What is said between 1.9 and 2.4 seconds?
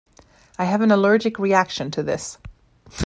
to this.